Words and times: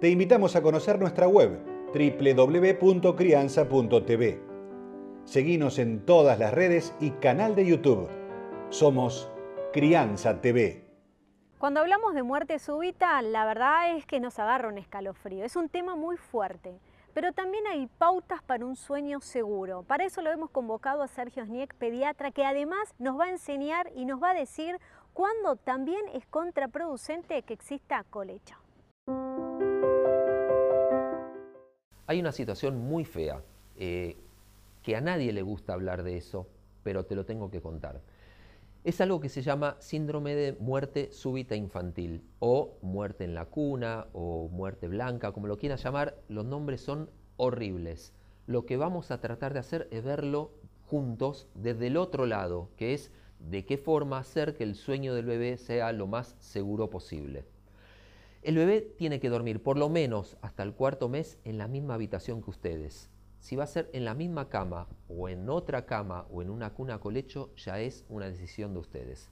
te 0.00 0.08
invitamos 0.08 0.54
a 0.54 0.62
conocer 0.62 1.00
nuestra 1.00 1.26
web 1.26 1.58
www.crianza.tv. 1.92 4.40
Seguimos 5.24 5.80
en 5.80 6.06
todas 6.06 6.38
las 6.38 6.54
redes 6.54 6.94
y 7.00 7.10
canal 7.10 7.56
de 7.56 7.66
YouTube. 7.66 8.08
Somos 8.70 9.28
Crianza 9.72 10.40
TV. 10.40 10.84
Cuando 11.58 11.80
hablamos 11.80 12.14
de 12.14 12.22
muerte 12.22 12.60
súbita, 12.60 13.20
la 13.22 13.44
verdad 13.44 13.96
es 13.96 14.06
que 14.06 14.20
nos 14.20 14.38
agarra 14.38 14.68
un 14.68 14.78
escalofrío. 14.78 15.44
Es 15.44 15.56
un 15.56 15.68
tema 15.68 15.96
muy 15.96 16.16
fuerte, 16.16 16.78
pero 17.12 17.32
también 17.32 17.66
hay 17.66 17.88
pautas 17.98 18.40
para 18.44 18.64
un 18.64 18.76
sueño 18.76 19.20
seguro. 19.20 19.82
Para 19.82 20.04
eso 20.04 20.22
lo 20.22 20.30
hemos 20.30 20.50
convocado 20.50 21.02
a 21.02 21.08
Sergio 21.08 21.44
Sniek, 21.44 21.74
pediatra, 21.74 22.30
que 22.30 22.44
además 22.44 22.94
nos 23.00 23.18
va 23.18 23.24
a 23.24 23.30
enseñar 23.30 23.90
y 23.96 24.04
nos 24.04 24.22
va 24.22 24.30
a 24.30 24.34
decir 24.34 24.78
cuándo 25.12 25.56
también 25.56 26.02
es 26.14 26.24
contraproducente 26.26 27.42
que 27.42 27.54
exista 27.54 28.04
colecho. 28.04 28.54
Hay 32.08 32.20
una 32.20 32.32
situación 32.32 32.78
muy 32.78 33.04
fea, 33.04 33.42
eh, 33.76 34.16
que 34.82 34.96
a 34.96 35.02
nadie 35.02 35.30
le 35.30 35.42
gusta 35.42 35.74
hablar 35.74 36.02
de 36.02 36.16
eso, 36.16 36.46
pero 36.82 37.04
te 37.04 37.14
lo 37.14 37.26
tengo 37.26 37.50
que 37.50 37.60
contar. 37.60 38.00
Es 38.82 39.02
algo 39.02 39.20
que 39.20 39.28
se 39.28 39.42
llama 39.42 39.76
síndrome 39.78 40.34
de 40.34 40.54
muerte 40.54 41.12
súbita 41.12 41.54
infantil 41.54 42.22
o 42.38 42.78
muerte 42.80 43.24
en 43.24 43.34
la 43.34 43.44
cuna 43.44 44.06
o 44.14 44.48
muerte 44.48 44.88
blanca, 44.88 45.32
como 45.32 45.48
lo 45.48 45.58
quieras 45.58 45.84
llamar, 45.84 46.16
los 46.30 46.46
nombres 46.46 46.80
son 46.80 47.10
horribles. 47.36 48.14
Lo 48.46 48.64
que 48.64 48.78
vamos 48.78 49.10
a 49.10 49.20
tratar 49.20 49.52
de 49.52 49.58
hacer 49.58 49.86
es 49.90 50.02
verlo 50.02 50.52
juntos 50.86 51.46
desde 51.54 51.88
el 51.88 51.98
otro 51.98 52.24
lado, 52.24 52.70
que 52.78 52.94
es 52.94 53.12
de 53.38 53.66
qué 53.66 53.76
forma 53.76 54.16
hacer 54.16 54.56
que 54.56 54.64
el 54.64 54.76
sueño 54.76 55.12
del 55.12 55.26
bebé 55.26 55.58
sea 55.58 55.92
lo 55.92 56.06
más 56.06 56.36
seguro 56.38 56.88
posible. 56.88 57.44
El 58.42 58.56
bebé 58.56 58.80
tiene 58.80 59.18
que 59.18 59.30
dormir 59.30 59.62
por 59.62 59.76
lo 59.76 59.88
menos 59.88 60.36
hasta 60.42 60.62
el 60.62 60.72
cuarto 60.72 61.08
mes 61.08 61.38
en 61.44 61.58
la 61.58 61.66
misma 61.66 61.94
habitación 61.94 62.40
que 62.40 62.50
ustedes. 62.50 63.10
Si 63.40 63.56
va 63.56 63.64
a 63.64 63.68
ser 63.68 63.90
en 63.92 64.04
la 64.04 64.14
misma 64.14 64.48
cama 64.48 64.86
o 65.08 65.28
en 65.28 65.48
otra 65.48 65.86
cama 65.86 66.26
o 66.30 66.40
en 66.40 66.50
una 66.50 66.70
cuna 66.70 67.00
colecho, 67.00 67.50
ya 67.56 67.80
es 67.80 68.04
una 68.08 68.26
decisión 68.26 68.74
de 68.74 68.80
ustedes. 68.80 69.28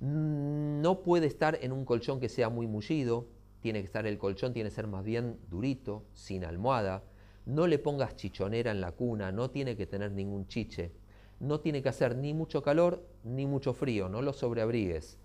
No 0.00 1.02
puede 1.02 1.26
estar 1.26 1.58
en 1.60 1.72
un 1.72 1.84
colchón 1.84 2.20
que 2.20 2.30
sea 2.30 2.48
muy 2.48 2.66
mullido, 2.66 3.26
tiene 3.60 3.80
que 3.80 3.86
estar 3.86 4.06
el 4.06 4.18
colchón, 4.18 4.54
tiene 4.54 4.70
que 4.70 4.74
ser 4.74 4.86
más 4.86 5.04
bien 5.04 5.38
durito, 5.48 6.04
sin 6.14 6.44
almohada. 6.44 7.04
No 7.44 7.66
le 7.66 7.78
pongas 7.78 8.16
chichonera 8.16 8.70
en 8.70 8.80
la 8.80 8.92
cuna, 8.92 9.30
no 9.30 9.50
tiene 9.50 9.76
que 9.76 9.86
tener 9.86 10.10
ningún 10.10 10.48
chiche. 10.48 10.90
No 11.38 11.60
tiene 11.60 11.82
que 11.82 11.90
hacer 11.90 12.16
ni 12.16 12.32
mucho 12.34 12.62
calor 12.62 13.06
ni 13.24 13.46
mucho 13.46 13.74
frío, 13.74 14.08
no 14.08 14.22
lo 14.22 14.32
sobreabrigues. 14.32 15.18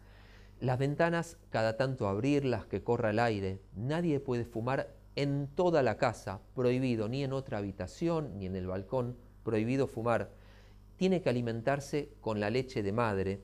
Las 0.59 0.79
ventanas, 0.79 1.37
cada 1.51 1.77
tanto 1.77 2.07
abrirlas, 2.07 2.65
que 2.65 2.83
corra 2.83 3.11
el 3.11 3.19
aire. 3.19 3.59
Nadie 3.75 4.19
puede 4.19 4.43
fumar 4.43 4.89
en 5.15 5.47
toda 5.47 5.83
la 5.83 5.97
casa, 5.97 6.41
prohibido, 6.55 7.07
ni 7.07 7.23
en 7.23 7.33
otra 7.33 7.59
habitación, 7.59 8.37
ni 8.39 8.47
en 8.47 8.55
el 8.55 8.65
balcón, 8.65 9.15
prohibido 9.43 9.87
fumar. 9.87 10.31
Tiene 10.95 11.21
que 11.21 11.29
alimentarse 11.29 12.09
con 12.21 12.39
la 12.39 12.49
leche 12.49 12.81
de 12.81 12.91
madre. 12.91 13.41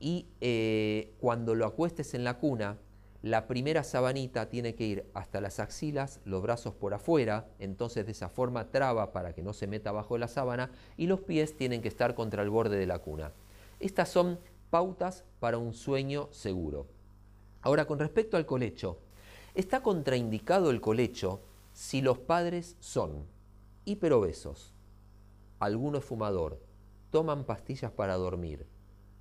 Y 0.00 0.26
eh, 0.40 1.14
cuando 1.20 1.54
lo 1.54 1.64
acuestes 1.64 2.14
en 2.14 2.24
la 2.24 2.38
cuna, 2.38 2.78
la 3.22 3.46
primera 3.46 3.84
sabanita 3.84 4.48
tiene 4.48 4.74
que 4.74 4.84
ir 4.84 5.10
hasta 5.14 5.40
las 5.40 5.60
axilas, 5.60 6.20
los 6.24 6.42
brazos 6.42 6.74
por 6.74 6.92
afuera, 6.92 7.46
entonces 7.58 8.04
de 8.04 8.12
esa 8.12 8.28
forma 8.28 8.70
traba 8.70 9.12
para 9.12 9.32
que 9.32 9.42
no 9.42 9.52
se 9.52 9.66
meta 9.66 9.92
bajo 9.92 10.18
la 10.18 10.28
sábana, 10.28 10.70
y 10.96 11.06
los 11.06 11.20
pies 11.20 11.56
tienen 11.56 11.82
que 11.82 11.88
estar 11.88 12.14
contra 12.14 12.42
el 12.42 12.50
borde 12.50 12.76
de 12.76 12.86
la 12.86 12.98
cuna. 12.98 13.32
Estas 13.80 14.08
son 14.08 14.38
pautas 14.74 15.22
para 15.38 15.56
un 15.56 15.72
sueño 15.72 16.26
seguro. 16.32 16.88
Ahora, 17.62 17.86
con 17.86 18.00
respecto 18.00 18.36
al 18.36 18.44
colecho, 18.44 18.98
está 19.54 19.84
contraindicado 19.84 20.70
el 20.70 20.80
colecho 20.80 21.42
si 21.72 22.00
los 22.00 22.18
padres 22.18 22.76
son 22.80 23.24
hiperobesos, 23.84 24.74
alguno 25.60 25.98
es 25.98 26.04
fumador, 26.04 26.60
toman 27.12 27.44
pastillas 27.44 27.92
para 27.92 28.16
dormir, 28.16 28.66